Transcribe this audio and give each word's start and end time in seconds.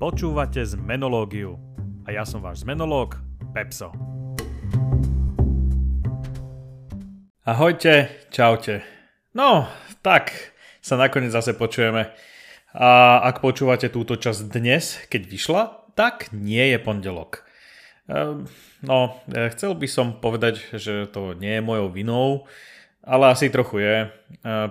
Počúvate 0.00 0.64
zmenológiu. 0.64 1.60
A 2.08 2.16
ja 2.16 2.24
som 2.24 2.40
váš 2.40 2.64
zmenológ, 2.64 3.20
Pepso. 3.52 3.92
Ahojte, 7.44 8.08
čaute. 8.32 8.80
No, 9.36 9.68
tak 10.00 10.56
sa 10.80 10.96
nakoniec 10.96 11.36
zase 11.36 11.52
počujeme. 11.52 12.16
A 12.72 13.20
ak 13.28 13.44
počúvate 13.44 13.92
túto 13.92 14.16
časť 14.16 14.48
dnes, 14.48 15.04
keď 15.12 15.22
vyšla, 15.28 15.62
tak 15.92 16.32
nie 16.32 16.72
je 16.72 16.80
pondelok. 16.80 17.44
Ehm, 18.08 18.48
no, 18.80 19.20
e, 19.28 19.52
chcel 19.52 19.76
by 19.76 19.84
som 19.84 20.16
povedať, 20.16 20.80
že 20.80 21.12
to 21.12 21.36
nie 21.36 21.60
je 21.60 21.68
mojou 21.68 21.92
vinou, 21.92 22.48
ale 23.00 23.32
asi 23.32 23.48
trochu 23.48 23.80
je, 23.80 23.96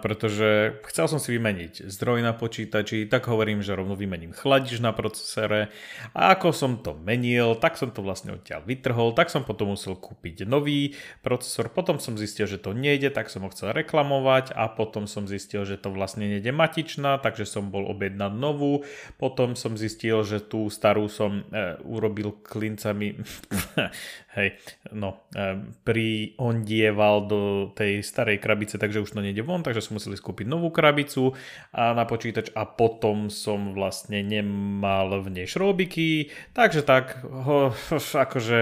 pretože 0.05 0.79
chcel 0.85 1.05
som 1.09 1.17
si 1.17 1.33
vymeniť 1.33 1.89
zdroj 1.89 2.21
na 2.21 2.37
počítači, 2.37 3.09
tak 3.09 3.25
hovorím, 3.25 3.65
že 3.65 3.73
rovno 3.73 3.97
vymením 3.97 4.37
chladič 4.37 4.77
na 4.79 4.93
procesore. 4.93 5.73
A 6.13 6.37
ako 6.37 6.53
som 6.53 6.77
to 6.77 6.93
menil, 6.93 7.57
tak 7.57 7.75
som 7.75 7.89
to 7.89 8.05
vlastne 8.05 8.37
odtiaľ 8.37 8.61
vytrhol, 8.63 9.17
tak 9.17 9.33
som 9.33 9.41
potom 9.41 9.73
musel 9.73 9.97
kúpiť 9.97 10.45
nový 10.45 10.93
procesor, 11.25 11.73
potom 11.73 11.97
som 11.97 12.15
zistil, 12.21 12.45
že 12.45 12.61
to 12.61 12.77
nejde, 12.77 13.09
tak 13.09 13.33
som 13.33 13.41
ho 13.41 13.49
chcel 13.49 13.73
reklamovať 13.73 14.53
a 14.53 14.69
potom 14.69 15.09
som 15.09 15.25
zistil, 15.25 15.65
že 15.65 15.81
to 15.81 15.89
vlastne 15.89 16.29
nejde 16.29 16.53
matičná, 16.53 17.17
takže 17.17 17.49
som 17.49 17.73
bol 17.73 17.89
objednať 17.89 18.31
novú, 18.37 18.85
potom 19.17 19.57
som 19.57 19.73
zistil, 19.73 20.21
že 20.21 20.37
tú 20.37 20.69
starú 20.69 21.09
som 21.09 21.41
e, 21.49 21.81
urobil 21.81 22.37
klincami, 22.45 23.25
hej, 24.39 24.55
no, 24.95 25.27
e, 25.35 25.59
priondieval 25.83 27.27
do 27.27 27.41
tej 27.75 27.99
starej 27.99 28.39
krabice, 28.39 28.79
takže 28.79 29.03
už 29.03 29.11
to 29.11 29.19
nejde 29.19 29.43
von, 29.43 29.61
takže 29.61 29.83
som 29.83 29.99
museli 29.99 30.15
skúpiť 30.15 30.47
novú 30.47 30.71
krabicu 30.71 31.35
a 31.75 31.91
na 31.91 32.07
počítač 32.07 32.55
a 32.55 32.63
potom 32.63 33.27
som 33.27 33.75
vlastne 33.75 34.23
nemal 34.23 35.19
v 35.19 35.43
nej 35.43 35.47
šrobiky, 35.51 36.31
takže 36.55 36.87
tak, 36.87 37.19
ho, 37.27 37.75
akože 38.25 38.57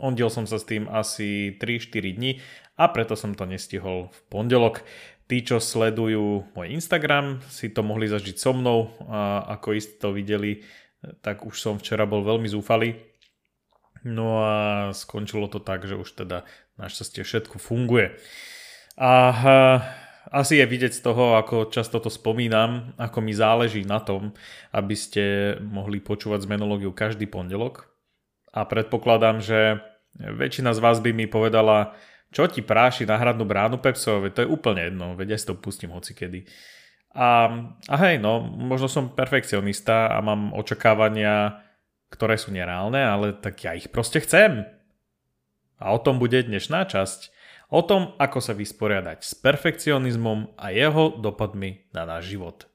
ondiel 0.00 0.32
som 0.32 0.48
sa 0.48 0.58
s 0.58 0.66
tým 0.66 0.90
asi 0.90 1.54
3-4 1.60 2.16
dní 2.16 2.40
a 2.74 2.90
preto 2.90 3.14
som 3.14 3.36
to 3.36 3.46
nestihol 3.46 4.10
v 4.10 4.18
pondelok. 4.32 4.82
Tí, 5.24 5.40
čo 5.40 5.56
sledujú 5.56 6.52
môj 6.52 6.76
Instagram, 6.76 7.40
si 7.48 7.72
to 7.72 7.80
mohli 7.80 8.04
zažiť 8.12 8.36
so 8.36 8.52
mnou 8.52 8.92
a 9.08 9.56
ako 9.56 9.72
isto 9.72 10.12
videli, 10.12 10.60
tak 11.24 11.48
už 11.48 11.56
som 11.56 11.74
včera 11.80 12.04
bol 12.04 12.20
veľmi 12.20 12.44
zúfalý. 12.44 13.13
No 14.04 14.44
a 14.44 14.54
skončilo 14.92 15.48
to 15.48 15.58
tak, 15.58 15.88
že 15.88 15.96
už 15.96 16.12
teda 16.12 16.44
našťastie 16.76 17.24
všetko 17.24 17.56
funguje. 17.56 18.20
A 19.00 19.12
asi 20.28 20.60
je 20.60 20.66
vidieť 20.68 20.92
z 20.92 21.04
toho, 21.04 21.40
ako 21.40 21.72
často 21.72 22.00
to 22.00 22.12
spomínam, 22.12 22.92
ako 23.00 23.18
mi 23.24 23.32
záleží 23.32 23.84
na 23.84 24.00
tom, 24.00 24.36
aby 24.76 24.92
ste 24.92 25.56
mohli 25.60 26.04
počúvať 26.04 26.44
zmenológiu 26.44 26.92
každý 26.92 27.24
pondelok. 27.28 27.88
A 28.54 28.68
predpokladám, 28.68 29.42
že 29.42 29.82
väčšina 30.18 30.76
z 30.76 30.80
vás 30.84 31.02
by 31.02 31.10
mi 31.10 31.26
povedala, 31.26 31.96
čo 32.34 32.50
ti 32.50 32.62
práši 32.62 33.06
na 33.06 33.18
hradnú 33.18 33.46
bránu 33.46 33.78
Pepsove, 33.78 34.30
to 34.34 34.42
je 34.42 34.50
úplne 34.50 34.90
jedno, 34.90 35.14
veď 35.14 35.34
ja 35.34 35.38
si 35.38 35.46
to 35.46 35.54
pustím 35.54 35.94
hocikedy. 35.94 36.46
A, 37.14 37.46
a 37.86 37.94
hej, 38.02 38.18
no, 38.18 38.42
možno 38.42 38.90
som 38.90 39.14
perfekcionista 39.14 40.10
a 40.10 40.18
mám 40.18 40.50
očakávania, 40.50 41.62
ktoré 42.14 42.38
sú 42.38 42.54
nereálne, 42.54 43.02
ale 43.02 43.34
tak 43.34 43.58
ja 43.66 43.74
ich 43.74 43.90
proste 43.90 44.22
chcem. 44.22 44.62
A 45.82 45.90
o 45.90 45.98
tom 45.98 46.22
bude 46.22 46.38
dnešná 46.38 46.86
časť 46.86 47.34
o 47.74 47.82
tom, 47.82 48.14
ako 48.22 48.38
sa 48.38 48.54
vysporiadať 48.54 49.26
s 49.26 49.34
perfekcionizmom 49.34 50.54
a 50.54 50.70
jeho 50.70 51.18
dopadmi 51.18 51.90
na 51.90 52.06
náš 52.06 52.30
život. 52.38 52.70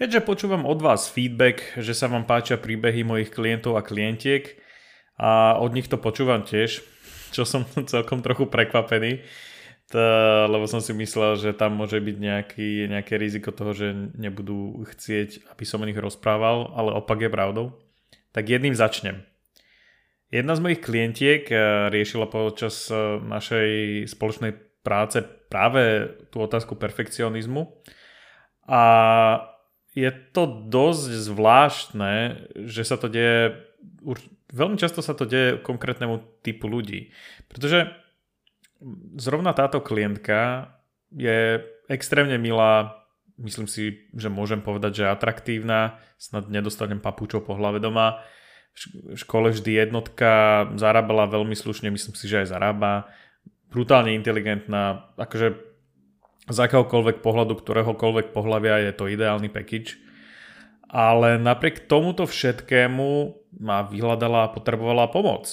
Keďže 0.00 0.24
počúvam 0.24 0.64
od 0.64 0.80
vás 0.80 1.12
feedback, 1.12 1.76
že 1.76 1.92
sa 1.92 2.08
vám 2.08 2.24
páčia 2.24 2.56
príbehy 2.56 3.04
mojich 3.04 3.28
klientov 3.28 3.76
a 3.76 3.84
klientiek 3.84 4.56
a 5.20 5.60
od 5.60 5.76
nich 5.76 5.92
to 5.92 6.00
počúvam 6.00 6.40
tiež, 6.40 6.80
čo 7.36 7.44
som 7.44 7.68
celkom 7.92 8.24
trochu 8.24 8.48
prekvapený, 8.48 9.20
tá, 9.90 10.46
lebo 10.46 10.70
som 10.70 10.78
si 10.78 10.94
myslel, 10.94 11.34
že 11.34 11.50
tam 11.50 11.74
môže 11.74 11.98
byť 11.98 12.16
nejaký, 12.16 12.70
nejaké 12.86 13.18
riziko 13.18 13.50
toho, 13.50 13.74
že 13.74 13.90
nebudú 14.14 14.86
chcieť, 14.86 15.50
aby 15.50 15.64
som 15.66 15.82
o 15.82 15.88
nich 15.88 15.98
rozprával, 15.98 16.70
ale 16.78 16.94
opak 16.94 17.26
je 17.26 17.30
pravdou. 17.30 17.74
Tak 18.30 18.46
jedným 18.46 18.78
začnem. 18.78 19.26
Jedna 20.30 20.54
z 20.54 20.62
mojich 20.62 20.80
klientiek 20.80 21.42
eh, 21.50 21.90
riešila 21.90 22.30
počas 22.30 22.86
eh, 22.86 23.18
našej 23.18 23.68
spoločnej 24.06 24.54
práce 24.86 25.26
práve 25.50 26.14
tú 26.30 26.40
otázku 26.40 26.78
perfekcionizmu 26.78 27.66
a 28.70 28.82
je 29.90 30.10
to 30.30 30.70
dosť 30.70 31.04
zvláštne, 31.26 32.14
že 32.70 32.86
sa 32.86 32.94
to 32.94 33.10
deje, 33.10 33.58
veľmi 34.54 34.78
často 34.78 35.02
sa 35.02 35.18
to 35.18 35.26
deje 35.26 35.58
konkrétnemu 35.66 36.22
typu 36.46 36.70
ľudí. 36.70 37.10
Pretože 37.50 37.90
zrovna 39.16 39.52
táto 39.52 39.80
klientka 39.84 40.72
je 41.12 41.60
extrémne 41.90 42.38
milá, 42.40 42.96
myslím 43.36 43.66
si, 43.66 44.08
že 44.14 44.32
môžem 44.32 44.62
povedať, 44.64 45.04
že 45.04 45.12
atraktívna, 45.12 46.00
snad 46.16 46.48
nedostanem 46.48 47.00
papúčov 47.00 47.44
po 47.44 47.56
hlave 47.56 47.80
doma. 47.80 48.20
V 49.10 49.18
škole 49.18 49.50
vždy 49.50 49.82
jednotka, 49.86 50.64
zarábala 50.78 51.26
veľmi 51.26 51.58
slušne, 51.58 51.90
myslím 51.90 52.14
si, 52.14 52.30
že 52.30 52.46
aj 52.46 52.54
zarába. 52.54 53.10
Brutálne 53.70 54.14
inteligentná, 54.14 55.10
akože 55.18 55.58
z 56.50 56.58
akéhokoľvek 56.58 57.22
pohľadu, 57.22 57.58
ktoréhokoľvek 57.58 58.34
pohľavia 58.34 58.90
je 58.90 58.92
to 58.94 59.10
ideálny 59.10 59.50
package. 59.50 59.98
Ale 60.90 61.38
napriek 61.38 61.86
tomuto 61.86 62.26
všetkému 62.26 63.08
ma 63.62 63.86
vyhľadala 63.86 64.50
a 64.50 64.52
potrebovala 64.54 65.06
pomoc. 65.10 65.46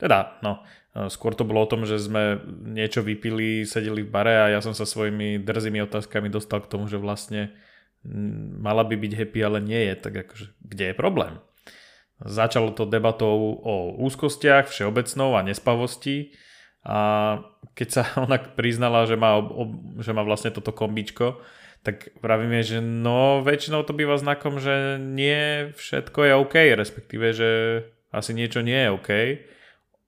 Teda, 0.00 0.40
no, 0.40 0.64
Skôr 0.94 1.34
to 1.34 1.42
bolo 1.42 1.66
o 1.66 1.70
tom, 1.70 1.82
že 1.82 1.98
sme 1.98 2.38
niečo 2.70 3.02
vypili, 3.02 3.66
sedeli 3.66 4.06
v 4.06 4.14
bare 4.14 4.46
a 4.46 4.46
ja 4.54 4.62
som 4.62 4.78
sa 4.78 4.86
svojimi 4.86 5.42
drzými 5.42 5.82
otázkami 5.90 6.30
dostal 6.30 6.62
k 6.62 6.70
tomu, 6.70 6.86
že 6.86 7.02
vlastne 7.02 7.50
mm, 8.06 8.62
mala 8.62 8.86
by 8.86 8.94
byť 8.94 9.12
happy, 9.18 9.40
ale 9.42 9.58
nie 9.58 9.90
je, 9.90 9.94
tak 9.98 10.14
akože 10.14 10.54
kde 10.62 10.84
je 10.86 10.94
problém? 10.94 11.42
Začalo 12.22 12.70
to 12.70 12.86
debatou 12.86 13.58
o 13.58 13.98
úzkostiach, 14.06 14.70
všeobecnou 14.70 15.34
a 15.34 15.42
nespavosti. 15.42 16.30
A 16.86 16.98
keď 17.74 17.88
sa 17.90 18.02
ona 18.30 18.38
priznala, 18.38 19.02
že 19.10 19.18
má, 19.18 19.42
že 19.98 20.14
má 20.14 20.22
vlastne 20.22 20.54
toto 20.54 20.70
kombičko, 20.70 21.42
tak 21.82 22.14
pravíme, 22.22 22.62
že 22.62 22.78
no 22.78 23.42
väčšinou 23.42 23.82
to 23.82 23.98
býva 23.98 24.14
znakom, 24.14 24.62
že 24.62 25.02
nie 25.02 25.74
všetko 25.74 26.18
je 26.22 26.32
OK, 26.38 26.54
respektíve, 26.78 27.34
že 27.34 27.50
asi 28.14 28.30
niečo 28.30 28.62
nie 28.62 28.78
je 28.78 28.94
OK 28.94 29.10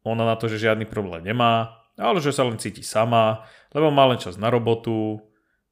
ona 0.06 0.22
na 0.22 0.39
to, 0.39 0.47
že 0.47 0.62
žiadny 0.62 0.87
problém 0.87 1.27
nemá, 1.27 1.83
ale 1.99 2.22
že 2.22 2.31
sa 2.31 2.47
len 2.47 2.62
cíti 2.62 2.87
sama, 2.87 3.43
lebo 3.75 3.91
má 3.91 4.06
len 4.06 4.22
čas 4.22 4.39
na 4.39 4.47
robotu 4.47 5.19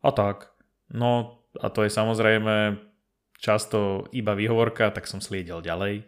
a 0.02 0.10
tak. 0.10 0.50
No 0.90 1.44
a 1.62 1.70
to 1.70 1.86
je 1.86 1.90
samozrejme 1.94 2.82
často 3.38 4.10
iba 4.10 4.34
výhovorka, 4.34 4.90
tak 4.90 5.06
som 5.06 5.22
sliedil 5.22 5.62
ďalej. 5.62 6.02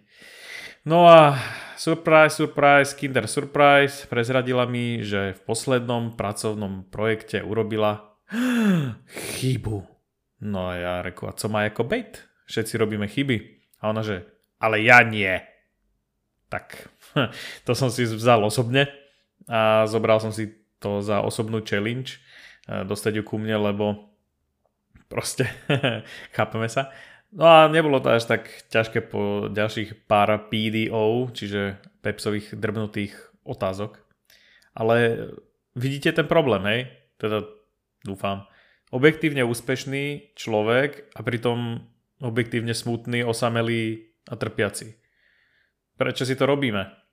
No 0.87 1.07
a 1.07 1.39
surprise, 1.75 2.39
surprise, 2.39 2.95
kinder 2.95 3.27
surprise, 3.27 4.07
prezradila 4.07 4.67
mi, 4.67 5.03
že 5.03 5.35
v 5.35 5.41
poslednom 5.47 6.15
pracovnom 6.15 6.87
projekte 6.91 7.43
urobila 7.43 8.17
chybu. 9.39 9.83
No 10.47 10.71
a 10.71 10.73
ja 10.79 10.95
reku, 11.03 11.27
a 11.27 11.35
co 11.35 11.47
má 11.51 11.67
ako 11.67 11.87
bait? 11.87 12.23
Všetci 12.47 12.79
robíme 12.79 13.11
chyby. 13.11 13.37
A 13.83 13.91
ona, 13.91 14.07
že 14.07 14.27
ale 14.63 14.81
ja 14.87 15.03
nie. 15.03 15.43
Tak 16.49 16.91
to 17.67 17.73
som 17.75 17.91
si 17.91 18.07
vzal 18.07 18.45
osobne 18.45 18.87
a 19.47 19.87
zobral 19.87 20.19
som 20.19 20.35
si 20.35 20.51
to 20.83 21.01
za 21.01 21.25
osobnú 21.25 21.65
challenge, 21.65 22.21
dostať 22.67 23.21
ju 23.21 23.23
ku 23.23 23.39
mne, 23.39 23.73
lebo 23.73 24.11
proste 25.07 25.47
chápeme 26.37 26.67
sa. 26.67 26.91
No 27.35 27.45
a 27.47 27.59
nebolo 27.67 27.99
to 27.99 28.11
až 28.11 28.27
tak 28.27 28.49
ťažké 28.71 29.11
po 29.11 29.51
ďalších 29.51 30.07
pár 30.07 30.51
PDO, 30.51 31.31
čiže 31.35 31.79
Pepsových 32.03 32.55
drbnutých 32.55 33.15
otázok. 33.43 33.99
Ale 34.77 35.29
vidíte 35.75 36.13
ten 36.15 36.27
problém, 36.27 36.63
hej? 36.67 36.81
Teda 37.19 37.43
dúfam. 38.07 38.47
Objektívne 38.95 39.43
úspešný 39.43 40.37
človek 40.39 41.11
a 41.19 41.21
pritom 41.27 41.83
objektívne 42.23 42.73
smutný, 42.73 43.27
osamelý 43.27 44.15
a 44.31 44.39
trpiaci. 44.39 45.06
Prečo 45.97 46.29
si 46.29 46.37
to 46.37 46.45
robíme? 46.45 47.07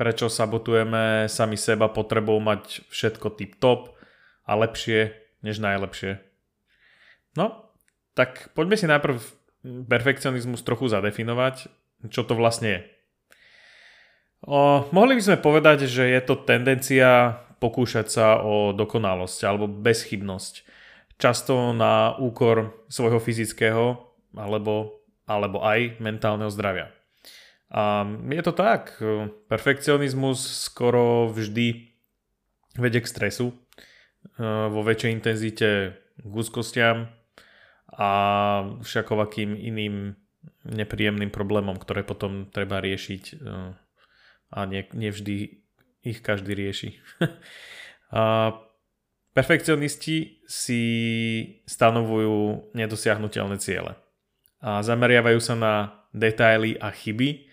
prečo 0.00 0.32
sabotujeme 0.32 1.28
sami 1.28 1.60
seba 1.60 1.92
potrebou 1.92 2.40
mať 2.40 2.88
všetko 2.88 3.36
tip-top 3.36 3.92
a 4.48 4.56
lepšie 4.56 5.12
než 5.44 5.60
najlepšie. 5.60 6.24
No, 7.36 7.68
tak 8.16 8.48
poďme 8.56 8.80
si 8.80 8.88
najprv 8.88 9.20
perfekcionizmus 9.92 10.64
trochu 10.64 10.88
zadefinovať, 10.88 11.68
čo 12.08 12.24
to 12.24 12.32
vlastne 12.32 12.68
je. 12.72 12.80
O, 14.48 14.88
mohli 14.88 15.20
by 15.20 15.22
sme 15.22 15.36
povedať, 15.36 15.84
že 15.84 16.08
je 16.08 16.20
to 16.24 16.48
tendencia 16.48 17.44
pokúšať 17.60 18.08
sa 18.08 18.40
o 18.40 18.72
dokonalosť 18.72 19.44
alebo 19.44 19.68
bezchybnosť. 19.68 20.64
Často 21.20 21.76
na 21.76 22.16
úkor 22.16 22.72
svojho 22.88 23.20
fyzického 23.20 24.00
alebo, 24.32 25.04
alebo 25.28 25.60
aj 25.60 26.00
mentálneho 26.00 26.48
zdravia. 26.48 26.88
A 27.70 28.02
je 28.26 28.42
to 28.42 28.52
tak, 28.52 28.98
perfekcionizmus 29.46 30.42
skoro 30.66 31.30
vždy 31.30 31.94
vedie 32.74 33.00
k 33.02 33.06
stresu, 33.06 33.54
vo 34.42 34.80
väčšej 34.82 35.10
intenzite 35.10 35.68
k 36.18 36.32
úzkostiam 36.34 37.08
a 37.94 38.10
všakovakým 38.82 39.54
iným 39.54 40.18
nepríjemným 40.66 41.30
problémom, 41.30 41.78
ktoré 41.78 42.02
potom 42.02 42.50
treba 42.50 42.82
riešiť 42.82 43.38
a 44.50 44.58
nie, 44.66 44.82
nevždy 44.90 45.62
ich 46.02 46.18
každý 46.20 46.58
rieši. 46.58 46.98
a 48.18 48.54
perfekcionisti 49.30 50.42
si 50.44 50.82
stanovujú 51.70 52.74
nedosiahnutelné 52.74 53.56
ciele 53.62 53.94
a 54.60 54.82
zameriavajú 54.84 55.40
sa 55.40 55.54
na 55.56 55.74
detaily 56.10 56.76
a 56.76 56.90
chyby, 56.90 57.49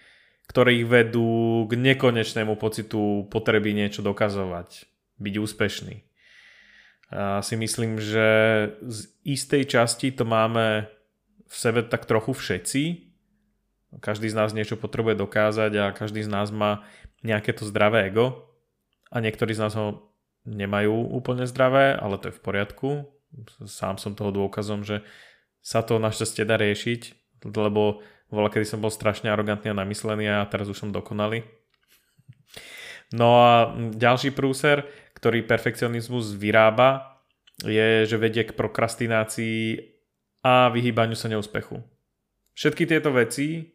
ktoré 0.58 0.82
ich 0.82 0.90
vedú 0.90 1.70
k 1.70 1.78
nekonečnému 1.78 2.58
pocitu 2.58 3.30
potreby 3.30 3.78
niečo 3.78 4.02
dokazovať, 4.02 4.90
byť 5.22 5.36
úspešný. 5.38 6.02
A 7.14 7.46
si 7.46 7.54
myslím, 7.62 8.02
že 8.02 8.26
z 8.82 9.00
istej 9.22 9.70
časti 9.70 10.10
to 10.10 10.26
máme 10.26 10.90
v 11.46 11.54
sebe 11.54 11.86
tak 11.86 12.10
trochu 12.10 12.34
všetci. 12.34 13.06
Každý 14.02 14.34
z 14.34 14.34
nás 14.34 14.50
niečo 14.58 14.82
potrebuje 14.82 15.22
dokázať 15.22 15.72
a 15.78 15.94
každý 15.94 16.26
z 16.26 16.34
nás 16.34 16.50
má 16.50 16.82
nejaké 17.22 17.54
to 17.54 17.62
zdravé 17.62 18.10
ego 18.10 18.50
a 19.14 19.22
niektorí 19.22 19.54
z 19.54 19.62
nás 19.62 19.78
ho 19.78 20.10
nemajú 20.50 21.14
úplne 21.14 21.46
zdravé, 21.46 21.94
ale 21.94 22.18
to 22.18 22.34
je 22.34 22.38
v 22.38 22.42
poriadku. 22.42 23.06
Sám 23.70 24.02
som 24.02 24.18
toho 24.18 24.34
dôkazom, 24.34 24.82
že 24.82 25.06
sa 25.62 25.86
to 25.86 26.02
našťastie 26.02 26.50
dá 26.50 26.58
riešiť, 26.58 27.14
lebo 27.46 28.02
voľa, 28.32 28.50
kedy 28.52 28.66
som 28.68 28.84
bol 28.84 28.92
strašne 28.92 29.32
arogantný 29.32 29.72
a 29.72 29.80
namyslený 29.80 30.26
a 30.28 30.48
teraz 30.48 30.68
už 30.68 30.78
som 30.78 30.92
dokonalý. 30.92 31.48
No 33.16 33.40
a 33.40 33.72
ďalší 33.96 34.36
prúser, 34.36 34.84
ktorý 35.16 35.48
perfekcionizmus 35.48 36.36
vyrába, 36.36 37.24
je, 37.64 38.06
že 38.06 38.20
vedie 38.20 38.44
k 38.46 38.54
prokrastinácii 38.54 39.80
a 40.46 40.70
vyhýbaniu 40.70 41.18
sa 41.18 41.32
neúspechu. 41.32 41.82
Všetky 42.54 42.86
tieto 42.86 43.10
veci 43.16 43.74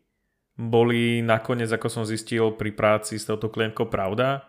boli 0.55 1.25
nakoniec, 1.25 1.72
ako 1.72 1.88
som 1.88 2.05
zistil 2.05 2.55
pri 2.55 2.70
práci 2.76 3.16
s 3.16 3.26
touto 3.26 3.48
klientkou 3.48 3.88
pravda. 3.88 4.46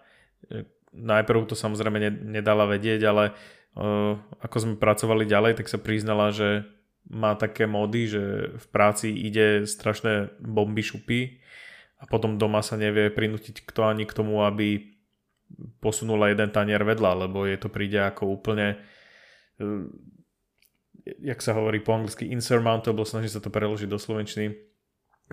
Najprv 0.93 1.49
to 1.49 1.55
samozrejme 1.55 1.97
nedala 2.27 2.67
vedieť, 2.69 3.01
ale 3.07 3.33
uh, 3.79 4.19
ako 4.43 4.57
sme 4.59 4.75
pracovali 4.77 5.23
ďalej, 5.25 5.63
tak 5.63 5.71
sa 5.71 5.79
priznala, 5.79 6.29
že 6.29 6.67
má 7.09 7.35
také 7.35 7.67
mody, 7.67 8.07
že 8.07 8.23
v 8.55 8.65
práci 8.71 9.11
ide 9.11 9.67
strašné 9.67 10.39
bomby 10.39 10.83
šupy 10.83 11.19
a 11.99 12.07
potom 12.07 12.39
doma 12.39 12.63
sa 12.63 12.79
nevie 12.79 13.11
prinútiť 13.11 13.63
kto 13.67 13.91
ani 13.91 14.07
k 14.07 14.15
tomu, 14.15 14.43
aby 14.43 14.91
posunula 15.83 16.31
jeden 16.31 16.49
tanier 16.49 16.81
vedľa, 16.81 17.27
lebo 17.27 17.45
je 17.45 17.57
to 17.59 17.69
príde 17.69 17.99
ako 17.99 18.39
úplne 18.39 18.79
uh, 19.59 19.85
jak 21.05 21.39
sa 21.43 21.55
hovorí 21.55 21.83
po 21.83 21.95
anglicky 21.95 22.31
insurmountable, 22.31 23.03
snažím 23.03 23.31
sa 23.31 23.43
to 23.43 23.51
preložiť 23.51 23.89
do 23.91 23.99
slovenčiny, 23.99 24.55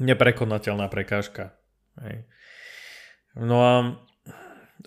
neprekonateľná 0.03 0.91
prekážka. 0.91 1.55
Hej. 2.03 2.27
No 3.39 3.63
a, 3.63 3.75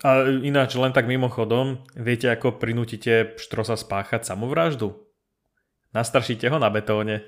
a 0.04 0.08
ináč 0.28 0.76
len 0.76 0.92
tak 0.92 1.08
mimochodom, 1.08 1.80
viete 1.96 2.28
ako 2.28 2.60
prinútite 2.60 3.36
štrosa 3.40 3.80
spáchať 3.80 4.28
samovraždu? 4.28 5.03
Nastrašíte 5.94 6.50
ho 6.50 6.58
na 6.58 6.68
betóne. 6.68 7.22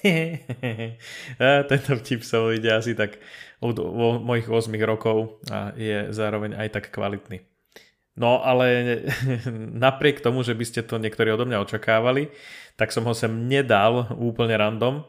tento 1.70 1.92
vtip 2.00 2.24
sa 2.24 2.40
ide 2.54 2.72
asi 2.72 2.96
tak 2.96 3.20
od 3.60 3.76
mojich 4.22 4.48
8 4.48 4.70
rokov 4.86 5.42
a 5.50 5.74
je 5.76 6.08
zároveň 6.14 6.56
aj 6.56 6.68
tak 6.78 6.84
kvalitný. 6.94 7.44
No 8.14 8.38
ale 8.46 9.02
napriek 9.84 10.22
tomu, 10.22 10.46
že 10.46 10.54
by 10.54 10.64
ste 10.64 10.86
to 10.86 11.02
niektorí 11.02 11.34
odo 11.34 11.44
mňa 11.44 11.66
očakávali, 11.66 12.30
tak 12.78 12.94
som 12.94 13.02
ho 13.04 13.12
sem 13.12 13.50
nedal 13.50 14.14
úplne 14.14 14.54
random. 14.54 15.02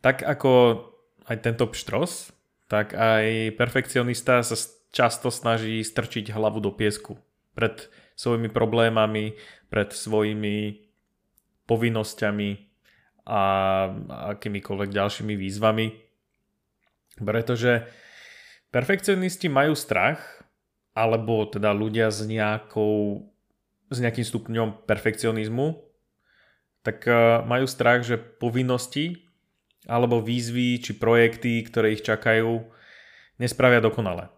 Tak 0.00 0.24
ako 0.24 0.82
aj 1.28 1.36
tento 1.44 1.68
pštros, 1.68 2.32
tak 2.66 2.96
aj 2.96 3.54
perfekcionista 3.60 4.40
sa 4.40 4.56
často 4.90 5.28
snaží 5.28 5.84
strčiť 5.84 6.32
hlavu 6.32 6.64
do 6.64 6.72
piesku 6.72 7.20
pred 7.52 7.92
svojimi 8.16 8.48
problémami, 8.48 9.36
pred 9.68 9.92
svojimi 9.92 10.85
povinnosťami 11.66 12.50
a 13.26 13.42
akýmikoľvek 14.38 14.90
ďalšími 14.94 15.34
výzvami. 15.34 15.86
Pretože 17.18 17.90
perfekcionisti 18.70 19.50
majú 19.50 19.74
strach, 19.74 20.22
alebo 20.96 21.44
teda 21.44 21.74
ľudia 21.74 22.08
s, 22.08 22.24
nejakou, 22.24 23.26
s 23.90 23.98
nejakým 23.98 24.24
stupňom 24.24 24.88
perfekcionizmu, 24.88 25.86
tak 26.86 27.02
eh, 27.10 27.42
majú 27.42 27.66
strach, 27.66 28.06
že 28.06 28.16
povinnosti 28.16 29.26
alebo 29.86 30.18
výzvy 30.18 30.82
či 30.82 30.98
projekty, 30.98 31.62
ktoré 31.62 31.94
ich 31.94 32.02
čakajú, 32.02 32.66
nespravia 33.38 33.78
dokonale. 33.78 34.34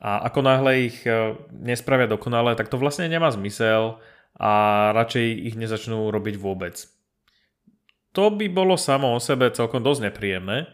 A 0.00 0.24
ako 0.28 0.40
náhle 0.44 0.92
ich 0.92 1.00
eh, 1.08 1.40
nespravia 1.56 2.04
dokonale, 2.04 2.52
tak 2.52 2.68
to 2.68 2.76
vlastne 2.76 3.08
nemá 3.08 3.32
zmysel 3.32 3.96
a 4.36 4.52
radšej 4.92 5.26
ich 5.48 5.56
nezačnú 5.56 6.12
robiť 6.12 6.36
vôbec. 6.36 6.76
To 8.12 8.32
by 8.32 8.48
bolo 8.48 8.80
samo 8.80 9.12
o 9.12 9.20
sebe 9.20 9.52
celkom 9.52 9.84
dosť 9.84 10.12
nepríjemné, 10.12 10.68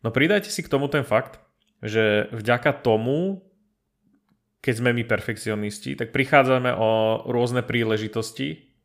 no 0.00 0.08
pridajte 0.12 0.48
si 0.48 0.64
k 0.64 0.72
tomu 0.72 0.88
ten 0.88 1.04
fakt, 1.04 1.40
že 1.80 2.28
vďaka 2.32 2.80
tomu 2.84 3.50
keď 4.60 4.74
sme 4.76 4.90
my 4.92 5.04
perfekcionisti, 5.08 5.96
tak 5.96 6.12
prichádzame 6.12 6.76
o 6.76 7.24
rôzne 7.32 7.64
príležitosti 7.64 8.76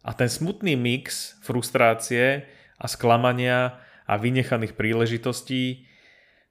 a 0.00 0.16
ten 0.16 0.32
smutný 0.32 0.80
mix 0.80 1.36
frustrácie 1.44 2.48
a 2.80 2.86
sklamania 2.88 3.76
a 4.08 4.16
vynechaných 4.16 4.72
príležitostí, 4.72 5.84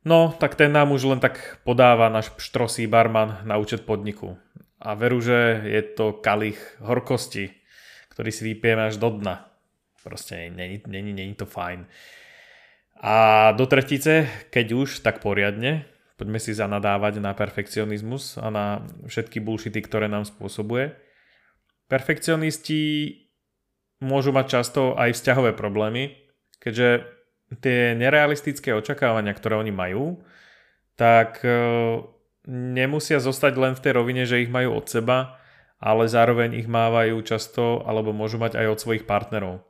no 0.06 0.38
tak 0.38 0.54
ten 0.54 0.70
nám 0.70 0.94
už 0.94 1.18
len 1.18 1.20
tak 1.20 1.66
podáva 1.66 2.14
náš 2.14 2.30
štrosý 2.38 2.86
barman 2.86 3.42
na 3.42 3.58
účet 3.58 3.90
podniku. 3.90 4.38
A 4.80 4.96
veru, 4.96 5.20
že 5.20 5.64
je 5.68 5.82
to 5.96 6.20
kalich 6.24 6.60
horkosti, 6.80 7.52
ktorý 8.16 8.32
si 8.32 8.48
vypijeme 8.48 8.88
až 8.88 8.96
do 8.96 9.12
dna. 9.12 9.52
Proste 10.04 10.48
není, 10.50 10.80
není, 10.88 11.12
není 11.12 11.36
to 11.36 11.44
fajn. 11.44 11.84
A 13.00 13.52
do 13.56 13.68
tretice, 13.68 14.28
keď 14.52 14.66
už, 14.76 14.90
tak 15.04 15.20
poriadne, 15.20 15.88
Poďme 16.20 16.36
si 16.36 16.52
zanadávať 16.52 17.24
na 17.24 17.32
perfekcionizmus 17.32 18.36
a 18.44 18.52
na 18.52 18.84
všetky 19.08 19.40
bullshity, 19.40 19.80
ktoré 19.80 20.12
nám 20.12 20.28
spôsobuje. 20.28 20.92
Perfekcionisti 21.88 23.16
môžu 24.04 24.36
mať 24.36 24.60
často 24.60 25.00
aj 25.00 25.16
vzťahové 25.16 25.56
problémy, 25.56 26.20
keďže 26.60 27.08
tie 27.64 27.96
nerealistické 27.96 28.76
očakávania, 28.76 29.32
ktoré 29.32 29.64
oni 29.64 29.72
majú, 29.72 30.20
tak 31.00 31.40
e, 31.40 31.56
nemusia 32.50 33.22
zostať 33.22 33.54
len 33.62 33.74
v 33.78 33.84
tej 33.86 33.94
rovine, 33.94 34.26
že 34.26 34.42
ich 34.42 34.50
majú 34.50 34.82
od 34.82 34.90
seba, 34.90 35.38
ale 35.78 36.10
zároveň 36.10 36.58
ich 36.58 36.66
mávajú 36.66 37.22
často 37.22 37.86
alebo 37.86 38.12
môžu 38.12 38.42
mať 38.42 38.58
aj 38.58 38.68
od 38.74 38.80
svojich 38.82 39.06
partnerov. 39.06 39.62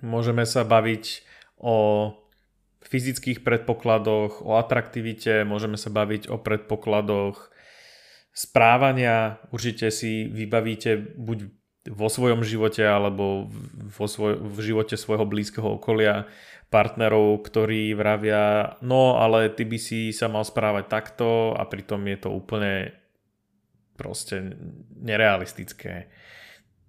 Môžeme 0.00 0.46
sa 0.46 0.62
baviť 0.62 1.26
o 1.58 1.76
fyzických 2.84 3.42
predpokladoch, 3.42 4.44
o 4.44 4.60
atraktivite, 4.60 5.42
môžeme 5.42 5.74
sa 5.74 5.90
baviť 5.90 6.30
o 6.30 6.38
predpokladoch 6.38 7.50
správania. 8.36 9.42
Určite 9.50 9.88
si 9.90 10.28
vybavíte 10.28 11.16
buď 11.16 11.48
vo 11.88 12.08
svojom 12.08 12.44
živote 12.44 12.84
alebo 12.84 13.48
vo 13.92 14.06
svoj, 14.08 14.40
v 14.40 14.58
živote 14.72 14.96
svojho 14.96 15.28
blízkeho 15.28 15.76
okolia 15.80 16.28
partnerov, 16.74 17.46
ktorí 17.46 17.94
vravia, 17.94 18.74
no 18.82 19.14
ale 19.14 19.46
ty 19.54 19.62
by 19.62 19.78
si 19.78 20.10
sa 20.10 20.26
mal 20.26 20.42
správať 20.42 20.90
takto 20.90 21.54
a 21.54 21.62
pritom 21.70 22.02
je 22.10 22.18
to 22.18 22.34
úplne 22.34 22.90
proste 23.94 24.58
nerealistické. 24.98 26.10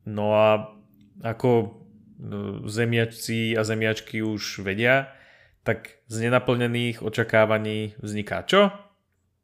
No 0.10 0.34
a 0.34 0.74
ako 1.22 1.78
no, 2.18 2.66
zemiačci 2.66 3.54
a 3.54 3.62
zemiačky 3.62 4.26
už 4.26 4.66
vedia, 4.66 5.14
tak 5.62 6.02
z 6.10 6.26
nenaplnených 6.26 7.06
očakávaní 7.06 7.94
vzniká 8.02 8.42
čo? 8.42 8.74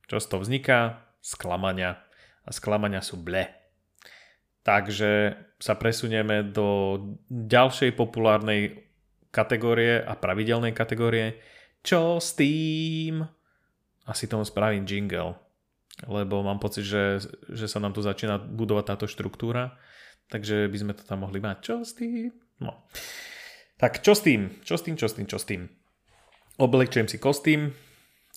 Čo 0.09 0.17
z 0.17 0.25
toho 0.25 0.41
vzniká? 0.41 1.05
Sklamania. 1.21 2.01
A 2.41 2.49
sklamania 2.49 3.05
sú 3.05 3.21
ble. 3.21 3.45
Takže 4.65 5.37
sa 5.61 5.77
presunieme 5.77 6.41
do 6.41 6.97
ďalšej 7.29 7.93
populárnej 7.93 8.90
kategórie 9.31 10.03
a 10.03 10.13
pravidelnej 10.13 10.75
kategórie 10.75 11.39
Čo 11.81 12.19
s 12.19 12.35
tým? 12.35 13.25
Asi 14.05 14.27
tomu 14.27 14.43
spravím 14.43 14.85
jingle. 14.85 15.39
lebo 16.07 16.43
mám 16.43 16.59
pocit, 16.59 16.83
že, 16.83 17.23
že 17.51 17.67
sa 17.67 17.79
nám 17.79 17.95
tu 17.95 18.01
začína 18.01 18.41
budovať 18.41 18.95
táto 18.95 19.05
štruktúra, 19.05 19.77
takže 20.31 20.67
by 20.67 20.77
sme 20.77 20.93
to 20.97 21.03
tam 21.05 21.23
mohli 21.23 21.39
mať. 21.39 21.57
Čo 21.61 21.75
s 21.85 21.93
tým? 21.93 22.31
No. 22.61 22.85
Tak 23.81 24.05
čo 24.05 24.13
s 24.13 24.21
tým? 24.21 24.61
Čo 24.61 24.77
s 24.77 24.85
tým? 24.85 24.95
Čo 24.97 25.07
s 25.09 25.13
tým? 25.17 25.25
Čo 25.25 25.37
s 25.41 25.45
tým? 25.45 25.61
Oblečujem 26.61 27.09
si 27.09 27.17
kostým, 27.17 27.73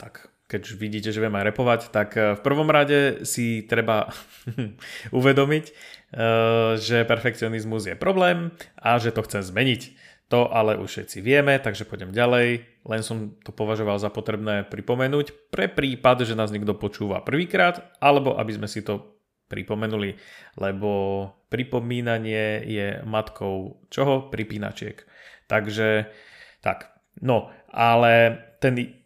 tak 0.01 0.33
keď 0.49 0.77
vidíte, 0.77 1.11
že 1.11 1.21
viem 1.21 1.35
aj 1.35 1.53
repovať, 1.53 1.81
tak 1.93 2.09
eh, 2.17 2.37
v 2.37 2.41
prvom 2.41 2.69
rade 2.69 3.25
si 3.29 3.65
treba 3.65 4.09
uvedomiť, 5.19 5.65
eh, 5.69 5.75
že 6.81 7.09
perfekcionizmus 7.09 7.91
je 7.91 7.97
problém 7.97 8.53
a 8.81 8.97
že 9.01 9.13
to 9.13 9.25
chcem 9.25 9.45
zmeniť. 9.45 9.83
To 10.33 10.49
ale 10.49 10.81
už 10.81 10.89
všetci 10.89 11.19
vieme, 11.21 11.61
takže 11.61 11.85
poďem 11.85 12.11
ďalej. 12.11 12.65
Len 12.85 13.01
som 13.05 13.37
to 13.45 13.53
považoval 13.53 14.01
za 14.01 14.09
potrebné 14.09 14.65
pripomenúť 14.65 15.53
pre 15.53 15.69
prípad, 15.69 16.25
že 16.25 16.39
nás 16.39 16.49
niekto 16.49 16.77
počúva 16.77 17.21
prvýkrát, 17.21 17.93
alebo 18.01 18.37
aby 18.41 18.57
sme 18.57 18.69
si 18.69 18.81
to 18.81 19.15
pripomenuli, 19.53 20.17
lebo 20.57 20.91
pripomínanie 21.53 22.65
je 22.65 22.89
matkou 23.05 23.85
čoho? 23.93 24.33
Pripínačiek. 24.33 25.05
Takže 25.45 26.09
tak, 26.65 26.97
no, 27.21 27.53
ale 27.69 28.41
ten 28.65 29.05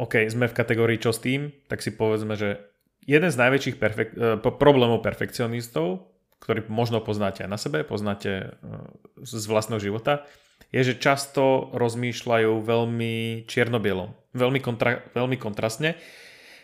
OK, 0.00 0.28
sme 0.32 0.48
v 0.48 0.56
kategórii 0.56 0.96
čo 0.96 1.12
s 1.12 1.20
tým, 1.20 1.52
tak 1.68 1.84
si 1.84 1.92
povedzme, 1.92 2.32
že 2.36 2.60
jeden 3.04 3.28
z 3.28 3.36
najväčších 3.36 3.76
perfek- 3.76 4.16
e, 4.16 4.40
problémov 4.40 5.04
perfekcionistov, 5.04 6.09
ktorý 6.40 6.66
možno 6.72 7.04
poznáte 7.04 7.44
aj 7.44 7.50
na 7.52 7.60
sebe, 7.60 7.84
poznáte 7.84 8.32
e, 8.32 9.24
z 9.24 9.44
vlastného 9.46 9.80
života, 9.80 10.24
je, 10.70 10.80
že 10.92 11.02
často 11.02 11.68
rozmýšľajú 11.74 12.62
veľmi 12.62 13.44
čiernobielom, 13.46 14.14
veľmi, 14.32 14.60
kontra- 14.62 15.02
veľmi 15.12 15.36
kontrastne. 15.36 15.98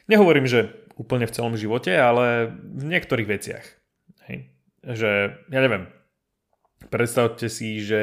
Nehovorím, 0.07 0.47
že 0.47 0.87
úplne 0.97 1.27
v 1.29 1.35
celom 1.35 1.55
živote, 1.59 1.93
ale 1.93 2.55
v 2.55 2.85
niektorých 2.87 3.29
veciach. 3.29 3.65
Hej. 4.31 4.37
Že, 4.87 5.11
ja 5.51 5.61
neviem, 5.61 5.91
predstavte 6.89 7.51
si, 7.51 7.83
že 7.83 8.01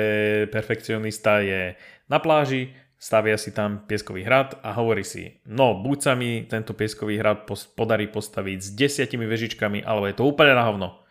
perfekcionista 0.52 1.40
je 1.40 1.80
na 2.12 2.20
pláži, 2.20 2.76
stavia 3.00 3.36
si 3.36 3.52
tam 3.52 3.84
pieskový 3.84 4.24
hrad 4.24 4.60
a 4.64 4.76
hovorí 4.80 5.04
si, 5.04 5.44
no 5.44 5.76
buď 5.76 5.98
sa 6.00 6.14
mi 6.16 6.48
tento 6.48 6.72
pieskový 6.72 7.20
hrad 7.20 7.44
podarí 7.76 8.08
postaviť 8.08 8.60
s 8.64 8.70
desiatimi 8.72 9.28
vežičkami, 9.28 9.84
alebo 9.84 10.08
je 10.08 10.16
to 10.16 10.24
úplne 10.24 10.56
na 10.56 10.64
hovno. 10.64 11.03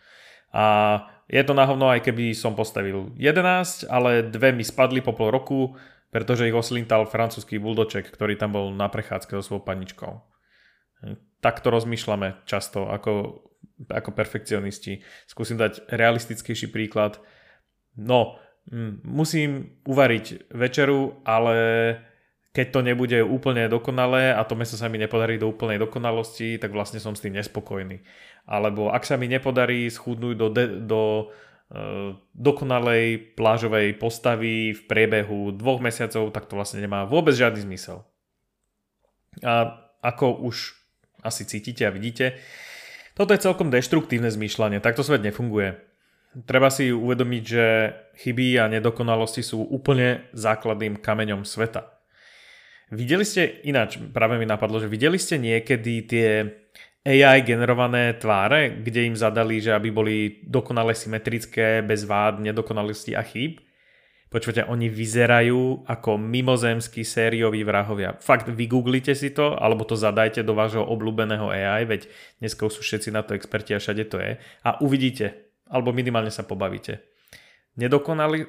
A 0.53 0.65
je 1.29 1.43
to 1.45 1.57
na 1.57 1.65
hovno 1.65 1.89
aj 1.89 2.05
keby 2.05 2.37
som 2.37 2.53
postavil 2.53 3.17
11, 3.17 3.89
ale 3.89 4.25
dve 4.29 4.53
mi 4.53 4.65
spadli 4.65 5.01
po 5.01 5.17
pol 5.17 5.33
roku, 5.33 5.75
pretože 6.13 6.45
ich 6.45 6.57
oslintal 6.57 7.09
francúzsky 7.09 7.57
buldoček, 7.57 8.13
ktorý 8.13 8.37
tam 8.37 8.53
bol 8.53 8.69
na 8.69 8.93
prechádzke 8.93 9.41
so 9.41 9.43
svojou 9.43 9.65
paničkou. 9.65 10.13
Takto 11.41 11.73
rozmýšľame 11.73 12.45
často 12.45 12.87
ako, 12.87 13.43
ako 13.89 14.11
perfekcionisti. 14.13 15.01
Skúsim 15.25 15.57
dať 15.57 15.89
realistickejší 15.89 16.69
príklad. 16.69 17.19
No, 17.97 18.37
Mm, 18.71 19.03
musím 19.03 19.83
uvariť 19.83 20.55
večeru, 20.55 21.19
ale 21.27 21.57
keď 22.53 22.67
to 22.69 22.81
nebude 22.85 23.19
úplne 23.25 23.65
dokonalé 23.73 24.37
a 24.37 24.45
to 24.45 24.53
meso 24.53 24.77
sa 24.77 24.93
mi 24.93 25.01
nepodarí 25.01 25.41
do 25.41 25.49
úplnej 25.49 25.81
dokonalosti, 25.81 26.61
tak 26.61 26.77
vlastne 26.77 27.01
som 27.01 27.17
s 27.17 27.25
tým 27.25 27.33
nespokojný. 27.33 28.05
Alebo 28.45 28.93
ak 28.93 29.09
sa 29.09 29.17
mi 29.17 29.25
nepodarí 29.25 29.89
schudnúť 29.89 30.37
do, 30.37 30.49
de, 30.53 30.65
do 30.85 31.03
uh, 31.73 32.13
dokonalej 32.37 33.37
plážovej 33.41 33.97
postavy 33.97 34.77
v 34.77 34.81
priebehu 34.85 35.57
dvoch 35.57 35.81
mesiacov, 35.81 36.29
tak 36.29 36.45
to 36.45 36.61
vlastne 36.61 36.85
nemá 36.85 37.09
vôbec 37.09 37.33
žiadny 37.33 37.65
zmysel. 37.65 38.05
A 39.41 39.81
ako 40.05 40.45
už 40.45 40.77
asi 41.25 41.49
cítite 41.49 41.89
a 41.89 41.95
vidíte, 41.95 42.37
toto 43.17 43.33
je 43.33 43.41
celkom 43.41 43.73
deštruktívne 43.73 44.29
zmýšľanie, 44.29 44.85
takto 44.85 45.01
svet 45.01 45.25
nefunguje 45.25 45.93
treba 46.49 46.73
si 46.73 46.89
uvedomiť, 46.89 47.43
že 47.45 47.67
chyby 48.25 48.57
a 48.57 48.73
nedokonalosti 48.73 49.45
sú 49.45 49.61
úplne 49.61 50.25
základným 50.33 50.97
kameňom 50.97 51.45
sveta. 51.45 51.92
Videli 52.91 53.23
ste, 53.23 53.63
ináč 53.63 54.01
práve 54.11 54.41
mi 54.41 54.49
napadlo, 54.49 54.83
že 54.83 54.91
videli 54.91 55.21
ste 55.21 55.39
niekedy 55.39 55.93
tie 56.09 56.29
AI 57.03 57.43
generované 57.43 58.15
tváre, 58.15 58.79
kde 58.79 59.11
im 59.11 59.17
zadali, 59.19 59.59
že 59.59 59.75
aby 59.75 59.91
boli 59.91 60.17
dokonale 60.47 60.95
symetrické, 60.95 61.83
bez 61.83 62.07
vád, 62.07 62.39
nedokonalosti 62.39 63.19
a 63.19 63.27
chýb? 63.27 63.59
Počujete, 64.33 64.65
oni 64.65 64.89
vyzerajú 64.89 65.85
ako 65.85 66.17
mimozemskí 66.17 67.05
sérioví 67.05 67.69
vrahovia. 67.69 68.17
Fakt, 68.17 68.49
vygooglite 68.49 69.13
si 69.13 69.29
to, 69.29 69.53
alebo 69.61 69.85
to 69.85 69.93
zadajte 69.93 70.41
do 70.41 70.57
vášho 70.57 70.81
obľúbeného 70.81 71.53
AI, 71.53 71.85
veď 71.85 72.09
dneska 72.41 72.65
sú 72.73 72.81
všetci 72.81 73.13
na 73.13 73.21
to 73.21 73.37
experti 73.37 73.77
a 73.77 73.83
všade 73.83 74.09
to 74.09 74.17
je. 74.17 74.41
A 74.65 74.81
uvidíte, 74.81 75.53
alebo 75.69 75.93
minimálne 75.93 76.33
sa 76.33 76.49
pobavíte. 76.49 77.12
Nedokonali, 77.73 78.45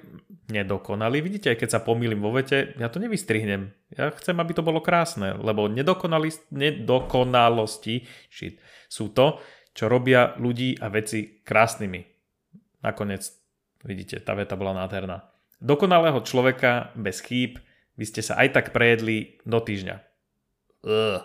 nedokonali, 0.51 1.23
vidíte, 1.23 1.55
aj 1.55 1.63
keď 1.63 1.69
sa 1.71 1.79
pomýlim 1.79 2.19
vo 2.19 2.35
vete, 2.35 2.75
ja 2.75 2.91
to 2.91 2.99
nevystrihnem. 2.99 3.71
Ja 3.95 4.11
chcem, 4.11 4.35
aby 4.35 4.51
to 4.51 4.67
bolo 4.67 4.83
krásne, 4.83 5.39
lebo 5.39 5.71
nedokonalosti 5.71 8.03
shit, 8.27 8.59
sú 8.91 9.15
to, 9.15 9.39
čo 9.71 9.87
robia 9.87 10.35
ľudí 10.35 10.75
a 10.83 10.91
veci 10.91 11.39
krásnymi. 11.39 12.03
Nakoniec, 12.83 13.31
vidíte, 13.87 14.19
tá 14.19 14.35
veta 14.35 14.59
bola 14.59 14.83
nádherná. 14.83 15.31
Dokonalého 15.63 16.19
človeka 16.27 16.91
bez 16.99 17.23
chýb 17.23 17.63
by 17.95 18.03
ste 18.03 18.19
sa 18.19 18.43
aj 18.43 18.59
tak 18.59 18.75
prejedli 18.75 19.39
do 19.47 19.63
týždňa. 19.63 20.03
Ugh, 20.83 21.23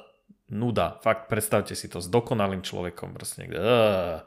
nuda, 0.54 1.02
fakt 1.02 1.26
predstavte 1.26 1.74
si 1.74 1.90
to 1.90 1.98
s 1.98 2.06
dokonalým 2.06 2.62
človekom. 2.62 3.10
Proste. 3.10 3.50
Ugh. 3.50 4.22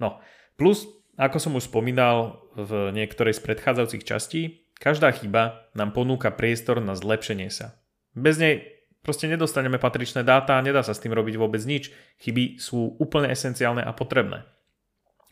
No, 0.00 0.24
plus 0.56 0.88
ako 1.20 1.36
som 1.36 1.52
už 1.52 1.68
spomínal 1.68 2.40
v 2.56 2.96
niektorej 2.96 3.36
z 3.36 3.44
predchádzajúcich 3.44 4.08
častí, 4.08 4.40
každá 4.80 5.12
chyba 5.12 5.68
nám 5.76 5.92
ponúka 5.92 6.32
priestor 6.32 6.80
na 6.80 6.96
zlepšenie 6.96 7.52
sa. 7.52 7.76
Bez 8.16 8.40
nej 8.40 8.64
proste 9.04 9.28
nedostaneme 9.28 9.76
patričné 9.76 10.24
dáta 10.24 10.56
a 10.56 10.64
nedá 10.64 10.80
sa 10.80 10.96
s 10.96 11.02
tým 11.04 11.12
robiť 11.12 11.36
vôbec 11.36 11.60
nič. 11.60 11.92
Chyby 12.24 12.56
sú 12.56 12.96
úplne 12.96 13.28
esenciálne 13.28 13.84
a 13.84 13.92
potrebné. 13.92 14.48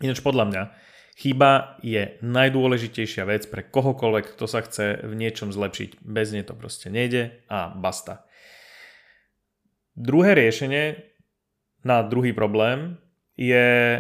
Ináč 0.04 0.21
podľa 0.21 0.45
mňa, 0.52 0.62
chyba 1.16 1.80
je 1.80 2.21
najdôležitejšia 2.21 3.25
vec 3.25 3.49
pre 3.49 3.64
kohokoľvek, 3.64 4.37
kto 4.37 4.45
sa 4.45 4.61
chce 4.61 5.09
v 5.09 5.12
niečom 5.16 5.57
zlepšiť. 5.57 6.04
Bez 6.04 6.37
nej 6.37 6.45
to 6.45 6.52
proste 6.52 6.92
nejde 6.92 7.33
a 7.49 7.73
basta. 7.73 8.28
Druhé 9.97 10.37
riešenie 10.37 11.00
na 11.83 12.04
druhý 12.04 12.37
problém 12.37 13.00
je 13.35 13.99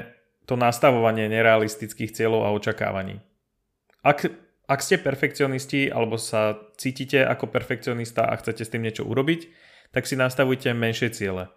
to 0.48 0.56
nastavovanie 0.56 1.28
nerealistických 1.28 2.16
cieľov 2.16 2.48
a 2.48 2.54
očakávaní. 2.56 3.20
Ak, 4.00 4.24
ak 4.64 4.80
ste 4.80 4.96
perfekcionisti 4.96 5.92
alebo 5.92 6.16
sa 6.16 6.56
cítite 6.80 7.20
ako 7.20 7.52
perfekcionista 7.52 8.24
a 8.24 8.34
chcete 8.40 8.64
s 8.64 8.72
tým 8.72 8.88
niečo 8.88 9.04
urobiť, 9.04 9.52
tak 9.92 10.08
si 10.08 10.16
nastavujte 10.16 10.72
menšie 10.72 11.12
ciele. 11.12 11.52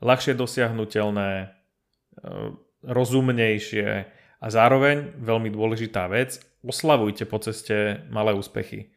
Ľahšie 0.00 0.32
dosiahnutelné, 0.32 1.30
e, 1.38 1.46
rozumnejšie 2.88 3.88
a 4.42 4.46
zároveň 4.48 5.12
veľmi 5.20 5.52
dôležitá 5.52 6.08
vec, 6.08 6.40
oslavujte 6.64 7.28
po 7.28 7.36
ceste 7.38 8.02
malé 8.08 8.32
úspechy. 8.32 8.96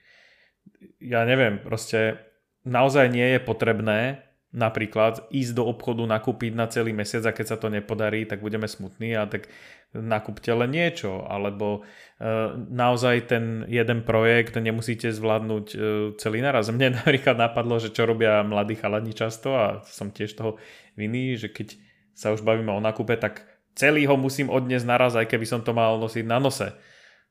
Ja 1.04 1.27
neviem, 1.27 1.62
proste 1.62 2.24
naozaj 2.65 3.13
nie 3.13 3.38
je 3.38 3.39
potrebné 3.44 4.25
napríklad 4.56 5.28
ísť 5.36 5.52
do 5.52 5.68
obchodu 5.68 6.08
nakúpiť 6.08 6.56
na 6.56 6.72
celý 6.72 6.96
mesiac 6.96 7.28
a 7.28 7.36
keď 7.36 7.46
sa 7.46 7.58
to 7.60 7.68
nepodarí, 7.68 8.24
tak 8.24 8.40
budeme 8.40 8.72
smutní 8.72 9.12
a 9.12 9.28
tak 9.28 9.52
nakúpte 9.92 10.48
len 10.56 10.72
niečo, 10.72 11.28
alebo 11.28 11.84
e, 12.20 12.28
naozaj 12.56 13.28
ten 13.28 13.68
jeden 13.68 14.08
projekt 14.08 14.56
nemusíte 14.56 15.12
zvládnuť 15.12 15.66
e, 15.72 15.78
celý 16.16 16.40
naraz. 16.40 16.72
Mne 16.74 16.96
napríklad 17.04 17.36
napadlo, 17.36 17.84
že 17.84 17.92
čo 17.92 18.08
robia 18.08 18.42
mladí 18.48 18.80
chalani 18.80 19.12
často 19.12 19.60
a 19.60 19.84
som 19.84 20.16
tiež 20.16 20.32
toho 20.40 20.56
vinný, 20.96 21.36
že 21.36 21.52
keď 21.52 21.76
sa 22.16 22.32
už 22.32 22.48
bavíme 22.48 22.72
o 22.72 22.80
nakupe, 22.80 23.20
tak 23.20 23.44
celý 23.76 24.08
ho 24.08 24.16
musím 24.16 24.48
odniesť 24.48 24.88
naraz, 24.88 25.20
aj 25.20 25.28
keby 25.28 25.44
som 25.44 25.60
to 25.68 25.76
mal 25.76 26.00
nosiť 26.00 26.24
na 26.24 26.40
nose. 26.40 26.72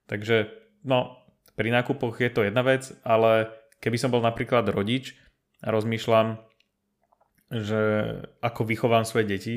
Takže 0.04 0.52
no, 0.85 1.25
pri 1.57 1.73
nákupoch 1.73 2.21
je 2.21 2.28
to 2.28 2.45
jedna 2.45 2.61
vec, 2.61 2.93
ale 3.00 3.49
keby 3.81 3.97
som 3.97 4.12
bol 4.12 4.21
napríklad 4.21 4.69
rodič 4.69 5.16
a 5.64 5.73
rozmýšľam, 5.73 6.37
že 7.52 7.80
ako 8.40 8.64
vychovám 8.64 9.04
svoje 9.04 9.26
deti, 9.28 9.56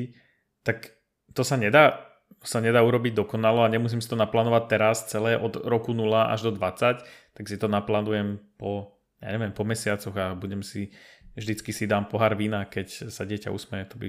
tak 0.62 0.92
to 1.32 1.42
sa 1.44 1.56
nedá, 1.56 2.08
sa 2.44 2.60
nedá 2.60 2.84
urobiť 2.84 3.16
dokonalo 3.16 3.64
a 3.64 3.72
nemusím 3.72 4.04
si 4.04 4.08
to 4.10 4.18
naplánovať 4.18 4.64
teraz 4.68 5.08
celé 5.08 5.34
od 5.34 5.56
roku 5.64 5.96
0 5.96 6.28
až 6.28 6.48
do 6.48 6.52
20, 6.54 7.02
tak 7.34 7.44
si 7.48 7.56
to 7.56 7.66
naplánujem 7.70 8.38
po, 8.60 9.00
ja 9.22 9.32
neviem, 9.34 9.54
po 9.54 9.64
mesiacoch 9.64 10.14
a 10.18 10.36
budem 10.36 10.60
si, 10.60 10.92
vždycky 11.38 11.72
si 11.72 11.88
dám 11.88 12.06
pohár 12.10 12.36
vína, 12.36 12.68
keď 12.68 13.10
sa 13.10 13.24
dieťa 13.24 13.54
usmeje, 13.54 13.88
to 13.88 13.96
by 13.96 14.08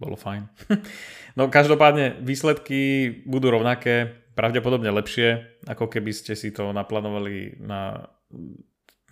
bolo 0.00 0.18
fajn. 0.18 0.50
no 1.38 1.46
každopádne 1.46 2.24
výsledky 2.24 3.10
budú 3.28 3.54
rovnaké, 3.54 4.22
pravdepodobne 4.32 4.88
lepšie, 4.88 5.60
ako 5.68 5.92
keby 5.92 6.10
ste 6.10 6.32
si 6.32 6.50
to 6.50 6.72
naplánovali 6.72 7.60
na, 7.60 8.08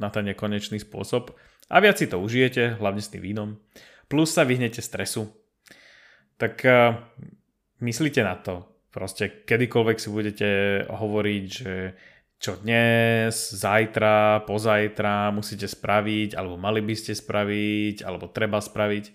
na 0.00 0.08
ten 0.08 0.24
nekonečný 0.32 0.80
spôsob. 0.80 1.36
A 1.70 1.78
viac 1.78 2.00
si 2.00 2.08
to 2.08 2.18
užijete, 2.18 2.80
hlavne 2.80 3.04
s 3.04 3.12
tým 3.12 3.22
vínom 3.22 3.60
plus 4.10 4.34
sa 4.34 4.42
vyhnete 4.42 4.82
stresu. 4.82 5.30
tak 6.40 6.64
uh, 6.64 6.96
myslíte 7.84 8.24
na 8.24 8.34
to. 8.34 8.64
Proste 8.90 9.46
kedykoľvek 9.46 9.96
si 10.02 10.08
budete 10.10 10.48
hovoriť, 10.88 11.44
že 11.46 11.94
čo 12.40 12.56
dnes, 12.56 13.36
zajtra, 13.52 14.48
pozajtra 14.48 15.28
musíte 15.30 15.68
spraviť, 15.68 16.32
alebo 16.34 16.56
mali 16.56 16.80
by 16.80 16.94
ste 16.96 17.12
spraviť, 17.12 18.00
alebo 18.00 18.32
treba 18.32 18.58
spraviť. 18.64 19.12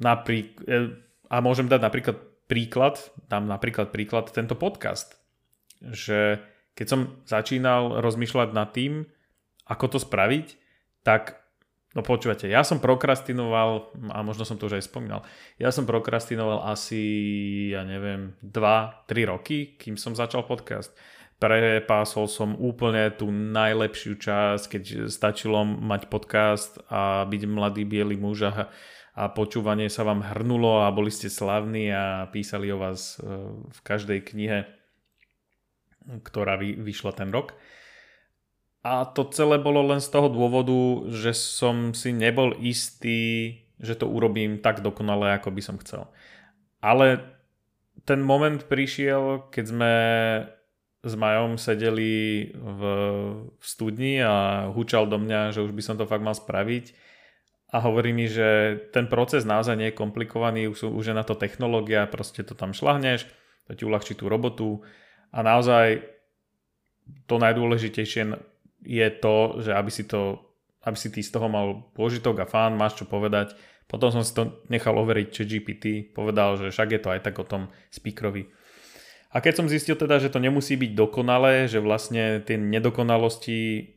Naprík- 0.00 0.64
e, 0.64 0.96
a 1.28 1.36
môžem 1.44 1.68
dať 1.68 1.80
napríklad 1.84 2.16
príklad, 2.48 2.96
dám 3.28 3.44
napríklad 3.44 3.92
príklad 3.92 4.32
tento 4.32 4.56
podcast, 4.56 5.20
že 5.84 6.40
keď 6.72 6.86
som 6.88 7.00
začínal 7.28 8.00
rozmýšľať 8.00 8.48
nad 8.56 8.72
tým, 8.72 9.04
ako 9.68 9.94
to 9.94 9.98
spraviť, 10.00 10.56
tak 11.04 11.41
No 11.92 12.00
počúvate, 12.00 12.48
ja 12.48 12.64
som 12.64 12.80
prokrastinoval, 12.80 13.92
a 14.16 14.24
možno 14.24 14.48
som 14.48 14.56
to 14.56 14.64
už 14.64 14.80
aj 14.80 14.88
spomínal, 14.88 15.20
ja 15.60 15.68
som 15.68 15.84
prokrastinoval 15.84 16.64
asi, 16.72 17.02
ja 17.76 17.84
neviem, 17.84 18.32
2-3 18.40 19.28
roky, 19.28 19.76
kým 19.76 20.00
som 20.00 20.16
začal 20.16 20.48
podcast. 20.48 20.96
Prepásol 21.36 22.30
som 22.32 22.56
úplne 22.56 23.12
tú 23.12 23.28
najlepšiu 23.28 24.16
časť, 24.16 24.64
keď 24.72 24.82
stačilo 25.12 25.66
mať 25.66 26.08
podcast 26.08 26.80
a 26.88 27.28
byť 27.28 27.42
mladý 27.44 27.84
biely 27.84 28.16
muž 28.16 28.48
a, 28.48 28.72
a 29.12 29.22
počúvanie 29.28 29.92
sa 29.92 30.06
vám 30.06 30.22
hrnulo 30.22 30.86
a 30.86 30.94
boli 30.94 31.12
ste 31.12 31.28
slavní 31.28 31.92
a 31.92 32.30
písali 32.32 32.72
o 32.72 32.80
vás 32.80 33.18
e, 33.18 33.26
v 33.68 33.80
každej 33.84 34.22
knihe, 34.32 34.70
ktorá 36.24 36.56
vy, 36.56 36.78
vyšla 36.78 37.12
ten 37.20 37.28
rok. 37.34 37.52
A 38.82 39.06
to 39.06 39.30
celé 39.30 39.62
bolo 39.62 39.78
len 39.86 40.02
z 40.02 40.10
toho 40.10 40.26
dôvodu, 40.26 41.06
že 41.06 41.30
som 41.38 41.94
si 41.94 42.10
nebol 42.10 42.50
istý, 42.58 43.62
že 43.78 43.94
to 43.94 44.10
urobím 44.10 44.58
tak 44.58 44.82
dokonale, 44.82 45.38
ako 45.38 45.54
by 45.54 45.62
som 45.62 45.78
chcel. 45.78 46.10
Ale 46.82 47.22
ten 48.02 48.18
moment 48.18 48.66
prišiel, 48.66 49.46
keď 49.54 49.64
sme 49.70 49.92
s 51.02 51.14
Majom 51.14 51.58
sedeli 51.58 52.50
v, 52.54 52.80
v 53.54 53.62
studni 53.62 54.18
a 54.22 54.66
húčal 54.70 55.06
do 55.06 55.18
mňa, 55.18 55.54
že 55.54 55.62
už 55.62 55.74
by 55.74 55.82
som 55.82 55.94
to 55.94 56.06
fakt 56.06 56.22
mal 56.22 56.34
spraviť. 56.34 56.94
A 57.72 57.80
hovorí 57.82 58.10
mi, 58.10 58.26
že 58.26 58.78
ten 58.90 59.06
proces 59.06 59.46
naozaj 59.46 59.78
nie 59.78 59.88
je 59.90 59.98
komplikovaný, 59.98 60.66
už, 60.70 60.90
už 60.90 61.10
je 61.10 61.14
na 61.16 61.22
to 61.22 61.38
technológia, 61.38 62.10
proste 62.10 62.42
to 62.42 62.58
tam 62.58 62.74
šlahneš, 62.74 63.26
to 63.66 63.72
ti 63.78 63.82
uľahčí 63.86 64.18
tú 64.18 64.26
robotu 64.26 64.82
a 65.32 65.40
naozaj 65.40 66.02
to 67.26 67.40
najdôležitejšie 67.40 68.51
je 68.82 69.08
to, 69.18 69.62
že 69.62 69.70
aby 69.72 69.90
si, 69.90 70.04
to, 70.04 70.42
aby 70.82 70.96
si 70.98 71.08
ty 71.08 71.22
z 71.22 71.30
toho 71.30 71.46
mal 71.46 71.90
pôžitok 71.94 72.42
a 72.42 72.46
fán, 72.46 72.74
máš 72.74 73.02
čo 73.02 73.04
povedať. 73.06 73.54
Potom 73.86 74.08
som 74.10 74.22
si 74.24 74.32
to 74.32 74.62
nechal 74.72 74.96
overiť, 74.96 75.28
či 75.30 75.42
GPT 75.48 75.84
povedal, 76.14 76.56
že 76.56 76.72
však 76.72 76.88
je 76.96 77.00
to 77.02 77.08
aj 77.12 77.20
tak 77.22 77.36
o 77.38 77.46
tom 77.46 77.68
speakerovi. 77.92 78.48
A 79.32 79.40
keď 79.40 79.64
som 79.64 79.66
zistil 79.70 79.96
teda, 79.96 80.20
že 80.20 80.28
to 80.28 80.40
nemusí 80.40 80.76
byť 80.76 80.92
dokonalé, 80.92 81.64
že 81.64 81.80
vlastne 81.80 82.44
tie 82.44 82.60
nedokonalosti 82.60 83.92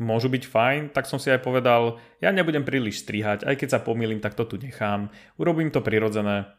môžu 0.00 0.32
byť 0.32 0.44
fajn, 0.48 0.80
tak 0.90 1.06
som 1.06 1.20
si 1.20 1.30
aj 1.30 1.44
povedal, 1.44 2.00
ja 2.18 2.32
nebudem 2.32 2.64
príliš 2.64 3.04
strihať, 3.04 3.44
aj 3.44 3.54
keď 3.60 3.68
sa 3.68 3.84
pomýlim, 3.84 4.18
tak 4.18 4.34
to 4.34 4.48
tu 4.48 4.56
nechám, 4.56 5.12
urobím 5.36 5.68
to 5.68 5.84
prirodzené 5.84 6.50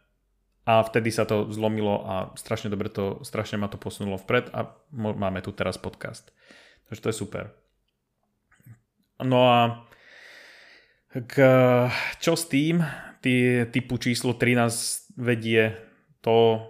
a 0.63 0.85
vtedy 0.85 1.09
sa 1.09 1.25
to 1.25 1.49
zlomilo 1.49 2.05
a 2.05 2.15
strašne 2.37 2.69
dobre 2.69 2.93
to, 2.93 3.19
strašne 3.25 3.57
ma 3.57 3.65
to 3.65 3.81
posunulo 3.81 4.21
vpred 4.21 4.53
a 4.53 4.77
máme 4.93 5.41
tu 5.41 5.49
teraz 5.51 5.81
podcast. 5.81 6.29
Takže 6.89 7.01
to 7.01 7.09
je 7.09 7.19
super. 7.21 7.43
No 9.21 9.51
a 9.51 9.59
k, 11.13 11.35
čo 12.17 12.33
s 12.33 12.47
tým? 12.47 12.81
Tý, 13.21 13.67
typu 13.69 14.01
číslo 14.01 14.33
13 14.33 15.13
vedie 15.21 15.77
to, 16.25 16.65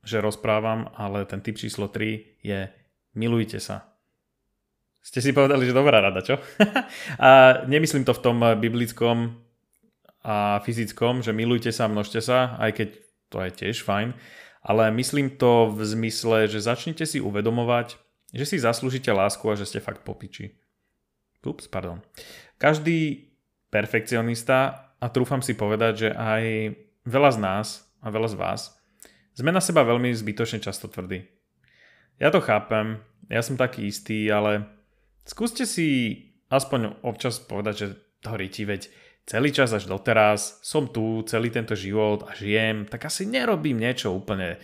že 0.00 0.24
rozprávam, 0.24 0.88
ale 0.96 1.28
ten 1.28 1.44
typ 1.44 1.60
číslo 1.60 1.92
3 1.92 2.40
je 2.40 2.72
milujte 3.16 3.60
sa. 3.60 3.92
Ste 5.04 5.20
si 5.20 5.36
povedali, 5.36 5.68
že 5.68 5.76
dobrá 5.76 6.00
rada, 6.00 6.24
čo? 6.24 6.40
a 7.20 7.60
nemyslím 7.68 8.08
to 8.08 8.16
v 8.16 8.22
tom 8.24 8.40
biblickom 8.40 9.36
a 10.24 10.64
fyzickom, 10.64 11.20
že 11.20 11.36
milujte 11.36 11.68
sa, 11.68 11.84
množte 11.84 12.24
sa, 12.24 12.56
aj 12.56 12.70
keď 12.72 12.88
to 13.28 13.36
je 13.44 13.50
tiež 13.52 13.84
fajn, 13.84 14.16
ale 14.64 14.88
myslím 14.96 15.36
to 15.36 15.68
v 15.68 15.84
zmysle, 15.84 16.48
že 16.48 16.64
začnite 16.64 17.04
si 17.04 17.20
uvedomovať, 17.20 18.00
že 18.34 18.44
si 18.44 18.56
zaslúžite 18.58 19.14
lásku 19.14 19.46
a 19.46 19.54
že 19.54 19.64
ste 19.64 19.78
fakt 19.78 20.02
popiči. 20.02 20.58
Ups, 21.44 21.70
pardon. 21.70 22.02
Každý 22.58 23.30
perfekcionista, 23.70 24.90
a 24.98 25.06
trúfam 25.12 25.44
si 25.44 25.52
povedať, 25.52 26.08
že 26.08 26.08
aj 26.16 26.44
veľa 27.04 27.30
z 27.36 27.38
nás 27.38 27.66
a 28.00 28.08
veľa 28.08 28.28
z 28.32 28.36
vás, 28.40 28.60
sme 29.36 29.52
na 29.52 29.60
seba 29.60 29.84
veľmi 29.84 30.08
zbytočne 30.14 30.64
často 30.64 30.88
tvrdí. 30.88 31.20
Ja 32.16 32.32
to 32.32 32.40
chápem, 32.40 33.02
ja 33.28 33.44
som 33.44 33.60
taký 33.60 33.90
istý, 33.90 34.30
ale 34.32 34.64
skúste 35.28 35.68
si 35.68 36.16
aspoň 36.48 37.04
občas 37.04 37.42
povedať, 37.42 37.74
že 37.76 37.86
to 38.24 38.32
ti 38.48 38.64
veď 38.64 38.88
celý 39.28 39.52
čas 39.52 39.72
až 39.76 39.84
doteraz, 39.84 40.64
som 40.64 40.88
tu 40.88 41.20
celý 41.28 41.52
tento 41.52 41.76
život 41.76 42.24
a 42.24 42.32
žijem, 42.32 42.88
tak 42.88 43.04
asi 43.04 43.28
nerobím 43.28 43.80
niečo 43.80 44.14
úplne 44.14 44.56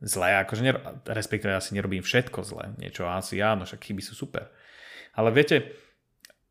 zlé, 0.00 0.40
akože 0.40 0.62
ner- 0.64 0.82
respektíve 1.04 1.52
asi 1.52 1.76
nerobím 1.76 2.00
všetko 2.00 2.40
zlé, 2.40 2.72
niečo 2.80 3.04
asi 3.04 3.40
áno, 3.44 3.68
však 3.68 3.84
chyby 3.84 4.02
sú 4.02 4.16
super. 4.16 4.48
Ale 5.12 5.28
viete, 5.32 5.76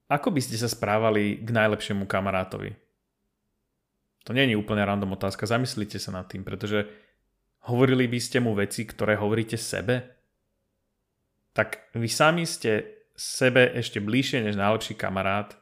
ako 0.09 0.33
by 0.33 0.41
ste 0.41 0.57
sa 0.57 0.69
správali 0.69 1.41
k 1.41 1.49
najlepšiemu 1.49 2.05
kamarátovi? 2.05 2.77
To 4.27 4.35
nie 4.38 4.45
je 4.45 4.59
úplne 4.59 4.85
random 4.85 5.17
otázka, 5.17 5.49
zamyslite 5.49 5.97
sa 5.97 6.13
nad 6.13 6.29
tým, 6.29 6.45
pretože 6.45 6.85
hovorili 7.65 8.05
by 8.05 8.19
ste 8.21 8.38
mu 8.38 8.53
veci, 8.53 8.85
ktoré 8.85 9.17
hovoríte 9.17 9.57
sebe? 9.57 10.05
Tak 11.57 11.97
vy 11.97 12.05
sami 12.05 12.45
ste 12.45 13.01
sebe 13.17 13.73
ešte 13.73 13.99
bližšie 13.99 14.45
než 14.45 14.55
najlepší 14.55 14.95
kamarát 14.95 15.57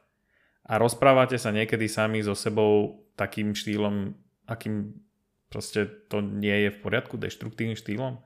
a 0.68 0.76
rozprávate 0.76 1.40
sa 1.40 1.48
niekedy 1.48 1.88
sami 1.88 2.20
so 2.20 2.36
sebou 2.36 3.02
takým 3.16 3.56
štýlom, 3.56 4.14
akým 4.46 4.94
proste 5.48 5.88
to 6.08 6.20
nie 6.20 6.68
je 6.68 6.70
v 6.72 6.80
poriadku 6.80 7.16
deštruktívnym 7.16 7.76
štýlom, 7.76 8.20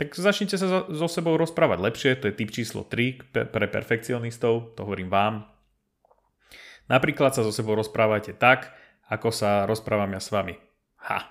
tak 0.00 0.16
začnite 0.16 0.56
sa 0.56 0.88
so 0.88 1.08
sebou 1.12 1.36
rozprávať 1.36 1.78
lepšie, 1.84 2.10
to 2.16 2.32
je 2.32 2.38
typ 2.40 2.48
číslo 2.48 2.88
3 2.88 3.52
pre 3.52 3.66
perfekcionistov, 3.68 4.72
to 4.72 4.80
hovorím 4.88 5.12
vám. 5.12 5.44
Napríklad 6.88 7.36
sa 7.36 7.44
so 7.44 7.52
sebou 7.52 7.76
rozprávajte 7.76 8.32
tak, 8.40 8.72
ako 9.12 9.28
sa 9.28 9.68
rozprávam 9.68 10.16
ja 10.16 10.20
s 10.24 10.32
vami. 10.32 10.56
Ha, 11.04 11.28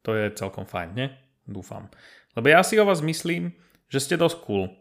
to 0.00 0.16
je 0.16 0.32
celkom 0.32 0.64
fajn, 0.64 0.88
ne? 0.96 1.06
Dúfam. 1.44 1.92
Lebo 2.32 2.48
ja 2.48 2.64
si 2.64 2.80
o 2.80 2.88
vás 2.88 3.04
myslím, 3.04 3.52
že 3.92 4.00
ste 4.00 4.16
dosť 4.16 4.38
cool. 4.48 4.72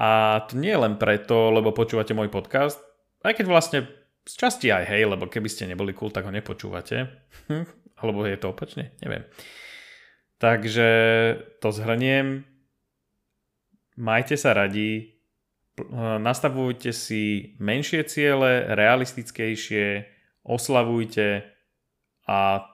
A 0.00 0.40
to 0.48 0.56
nie 0.56 0.72
len 0.72 0.96
preto, 0.96 1.52
lebo 1.52 1.76
počúvate 1.76 2.16
môj 2.16 2.32
podcast, 2.32 2.80
aj 3.20 3.36
keď 3.36 3.46
vlastne 3.52 3.80
z 4.24 4.34
časti 4.36 4.72
aj 4.72 4.88
hej, 4.88 5.04
lebo 5.08 5.28
keby 5.28 5.48
ste 5.48 5.68
neboli 5.68 5.92
cool, 5.92 6.08
tak 6.08 6.24
ho 6.24 6.32
nepočúvate. 6.32 7.04
Alebo 8.00 8.24
je 8.24 8.36
to 8.40 8.52
opačne? 8.52 8.96
Neviem. 9.04 9.28
Takže 10.40 10.88
to 11.60 11.68
zhrniem. 11.68 12.48
Majte 14.00 14.40
sa 14.40 14.56
radi, 14.56 15.20
nastavujte 16.20 16.92
si 16.96 17.54
menšie 17.60 18.04
ciele, 18.08 18.64
realistickejšie, 18.72 20.08
oslavujte 20.44 21.44
a 22.24 22.64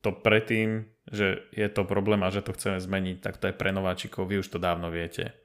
to 0.00 0.10
predtým, 0.16 0.88
že 1.12 1.44
je 1.52 1.68
to 1.68 1.84
problém 1.84 2.24
a 2.24 2.32
že 2.32 2.40
to 2.40 2.56
chceme 2.56 2.80
zmeniť, 2.80 3.16
tak 3.20 3.36
to 3.36 3.52
je 3.52 3.58
pre 3.58 3.70
nováčikov, 3.70 4.32
vy 4.32 4.40
už 4.40 4.48
to 4.48 4.58
dávno 4.58 4.88
viete. 4.88 5.36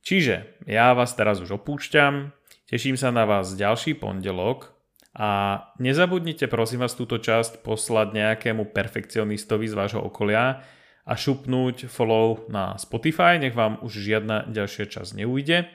Čiže 0.00 0.64
ja 0.64 0.96
vás 0.96 1.12
teraz 1.12 1.44
už 1.44 1.60
opúšťam, 1.60 2.32
teším 2.64 2.96
sa 2.96 3.12
na 3.12 3.28
vás 3.28 3.52
ďalší 3.52 4.00
pondelok, 4.00 4.72
a 5.10 5.58
nezabudnite 5.82 6.46
prosím 6.46 6.86
vás 6.86 6.94
túto 6.94 7.18
časť 7.18 7.66
poslať 7.66 8.14
nejakému 8.14 8.70
perfekcionistovi 8.70 9.66
z 9.66 9.74
vášho 9.74 10.00
okolia 10.06 10.62
a 11.02 11.12
šupnúť 11.18 11.90
follow 11.90 12.46
na 12.46 12.78
Spotify, 12.78 13.42
nech 13.42 13.58
vám 13.58 13.82
už 13.82 13.90
žiadna 13.90 14.46
ďalšia 14.46 14.86
časť 14.86 15.18
neujde. 15.18 15.66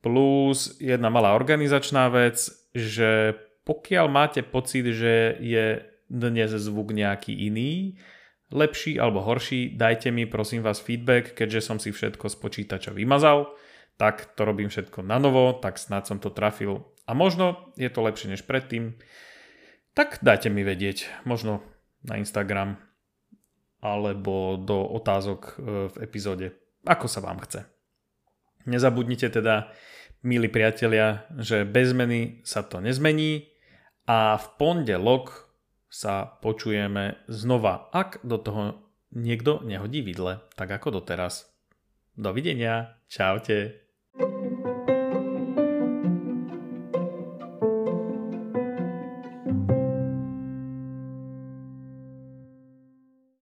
Plus 0.00 0.80
jedna 0.80 1.12
malá 1.12 1.36
organizačná 1.36 2.08
vec, 2.08 2.48
že 2.72 3.36
pokiaľ 3.68 4.06
máte 4.08 4.40
pocit, 4.40 4.88
že 4.88 5.36
je 5.38 5.84
dnes 6.08 6.50
zvuk 6.50 6.96
nejaký 6.96 7.36
iný, 7.36 8.00
lepší 8.52 9.00
alebo 9.00 9.24
horší, 9.24 9.76
dajte 9.76 10.12
mi 10.12 10.28
prosím 10.28 10.60
vás 10.60 10.80
feedback, 10.80 11.32
keďže 11.32 11.60
som 11.60 11.76
si 11.80 11.92
všetko 11.92 12.28
z 12.28 12.36
počítača 12.36 12.90
vymazal, 12.92 13.52
tak 13.96 14.36
to 14.36 14.44
robím 14.44 14.68
všetko 14.68 15.04
na 15.04 15.20
novo, 15.20 15.56
tak 15.56 15.80
snad 15.80 16.04
som 16.04 16.20
to 16.20 16.32
trafil 16.32 16.91
a 17.06 17.10
možno 17.12 17.72
je 17.74 17.90
to 17.90 18.00
lepšie 18.02 18.32
než 18.32 18.42
predtým, 18.46 18.96
tak 19.92 20.22
dajte 20.24 20.48
mi 20.48 20.64
vedieť, 20.64 21.24
možno 21.28 21.60
na 22.02 22.16
Instagram 22.18 22.80
alebo 23.82 24.56
do 24.56 24.86
otázok 24.94 25.40
e, 25.42 25.52
v 25.90 25.96
epizóde, 26.06 26.54
ako 26.86 27.10
sa 27.10 27.18
vám 27.18 27.42
chce. 27.42 27.66
Nezabudnite 28.70 29.26
teda, 29.26 29.74
milí 30.22 30.46
priatelia, 30.46 31.26
že 31.34 31.66
bez 31.66 31.90
zmeny 31.90 32.46
sa 32.46 32.62
to 32.62 32.78
nezmení 32.78 33.50
a 34.06 34.38
v 34.38 34.46
pondelok 34.54 35.50
sa 35.90 36.24
počujeme 36.40 37.18
znova, 37.26 37.90
ak 37.90 38.22
do 38.22 38.38
toho 38.38 38.62
niekto 39.12 39.60
nehodí 39.66 40.00
vidle, 40.00 40.40
tak 40.56 40.70
ako 40.72 41.02
doteraz. 41.02 41.52
Dovidenia, 42.16 42.96
čaute. 43.10 43.81